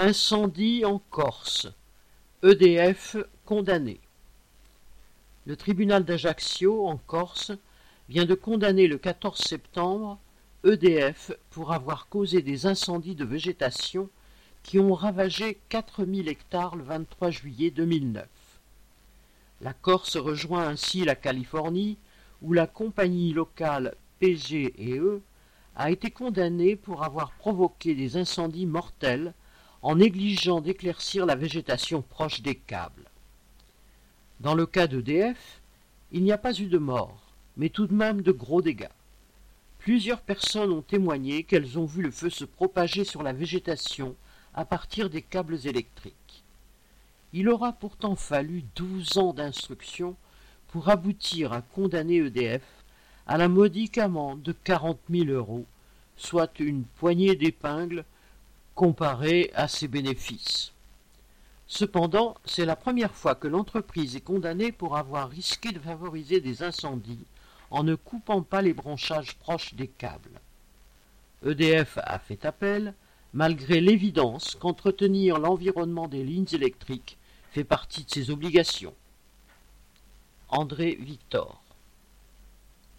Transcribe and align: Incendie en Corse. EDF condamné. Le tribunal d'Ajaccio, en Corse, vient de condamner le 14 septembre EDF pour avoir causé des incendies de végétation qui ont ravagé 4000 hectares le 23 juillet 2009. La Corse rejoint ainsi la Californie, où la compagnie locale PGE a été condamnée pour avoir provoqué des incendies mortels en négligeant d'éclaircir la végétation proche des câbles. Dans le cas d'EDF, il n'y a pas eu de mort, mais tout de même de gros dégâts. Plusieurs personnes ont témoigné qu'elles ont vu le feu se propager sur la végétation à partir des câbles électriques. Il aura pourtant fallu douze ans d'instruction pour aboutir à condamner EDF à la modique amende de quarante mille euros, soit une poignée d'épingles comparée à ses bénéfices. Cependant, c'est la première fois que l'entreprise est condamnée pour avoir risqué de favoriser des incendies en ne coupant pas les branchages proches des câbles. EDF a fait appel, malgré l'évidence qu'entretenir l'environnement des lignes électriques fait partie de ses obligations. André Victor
Incendie 0.00 0.84
en 0.84 1.00
Corse. 1.10 1.66
EDF 2.44 3.16
condamné. 3.44 3.98
Le 5.44 5.56
tribunal 5.56 6.04
d'Ajaccio, 6.04 6.86
en 6.86 6.98
Corse, 6.98 7.50
vient 8.08 8.24
de 8.24 8.36
condamner 8.36 8.86
le 8.86 8.96
14 8.96 9.40
septembre 9.40 10.20
EDF 10.64 11.32
pour 11.50 11.72
avoir 11.72 12.06
causé 12.06 12.42
des 12.42 12.66
incendies 12.66 13.16
de 13.16 13.24
végétation 13.24 14.08
qui 14.62 14.78
ont 14.78 14.94
ravagé 14.94 15.58
4000 15.68 16.28
hectares 16.28 16.76
le 16.76 16.84
23 16.84 17.30
juillet 17.30 17.72
2009. 17.72 18.28
La 19.62 19.72
Corse 19.72 20.16
rejoint 20.16 20.68
ainsi 20.68 21.04
la 21.04 21.16
Californie, 21.16 21.98
où 22.42 22.52
la 22.52 22.68
compagnie 22.68 23.32
locale 23.32 23.96
PGE 24.20 24.70
a 25.74 25.90
été 25.90 26.12
condamnée 26.12 26.76
pour 26.76 27.02
avoir 27.02 27.32
provoqué 27.32 27.96
des 27.96 28.16
incendies 28.16 28.66
mortels 28.66 29.34
en 29.82 29.96
négligeant 29.96 30.60
d'éclaircir 30.60 31.26
la 31.26 31.34
végétation 31.34 32.02
proche 32.02 32.40
des 32.40 32.54
câbles. 32.54 33.10
Dans 34.40 34.54
le 34.54 34.66
cas 34.66 34.86
d'EDF, 34.86 35.60
il 36.12 36.22
n'y 36.22 36.32
a 36.32 36.38
pas 36.38 36.58
eu 36.58 36.66
de 36.66 36.78
mort, 36.78 37.22
mais 37.56 37.68
tout 37.68 37.86
de 37.86 37.94
même 37.94 38.22
de 38.22 38.32
gros 38.32 38.62
dégâts. 38.62 38.88
Plusieurs 39.78 40.20
personnes 40.20 40.72
ont 40.72 40.82
témoigné 40.82 41.44
qu'elles 41.44 41.78
ont 41.78 41.86
vu 41.86 42.02
le 42.02 42.10
feu 42.10 42.30
se 42.30 42.44
propager 42.44 43.04
sur 43.04 43.22
la 43.22 43.32
végétation 43.32 44.16
à 44.54 44.64
partir 44.64 45.10
des 45.10 45.22
câbles 45.22 45.66
électriques. 45.66 46.44
Il 47.32 47.48
aura 47.48 47.72
pourtant 47.72 48.16
fallu 48.16 48.64
douze 48.74 49.18
ans 49.18 49.32
d'instruction 49.32 50.16
pour 50.68 50.88
aboutir 50.88 51.52
à 51.52 51.62
condamner 51.62 52.16
EDF 52.16 52.62
à 53.26 53.36
la 53.36 53.48
modique 53.48 53.98
amende 53.98 54.42
de 54.42 54.52
quarante 54.52 55.00
mille 55.08 55.30
euros, 55.30 55.66
soit 56.16 56.58
une 56.58 56.84
poignée 56.84 57.36
d'épingles 57.36 58.04
comparée 58.78 59.50
à 59.56 59.66
ses 59.66 59.88
bénéfices. 59.88 60.70
Cependant, 61.66 62.36
c'est 62.44 62.64
la 62.64 62.76
première 62.76 63.12
fois 63.12 63.34
que 63.34 63.48
l'entreprise 63.48 64.14
est 64.14 64.20
condamnée 64.20 64.70
pour 64.70 64.96
avoir 64.96 65.30
risqué 65.30 65.72
de 65.72 65.80
favoriser 65.80 66.40
des 66.40 66.62
incendies 66.62 67.26
en 67.72 67.82
ne 67.82 67.96
coupant 67.96 68.42
pas 68.42 68.62
les 68.62 68.74
branchages 68.74 69.34
proches 69.34 69.74
des 69.74 69.88
câbles. 69.88 70.40
EDF 71.44 71.98
a 72.04 72.20
fait 72.20 72.44
appel, 72.44 72.94
malgré 73.34 73.80
l'évidence 73.80 74.54
qu'entretenir 74.54 75.40
l'environnement 75.40 76.06
des 76.06 76.22
lignes 76.22 76.46
électriques 76.52 77.18
fait 77.50 77.64
partie 77.64 78.04
de 78.04 78.10
ses 78.10 78.30
obligations. 78.30 78.94
André 80.50 80.96
Victor 81.00 81.60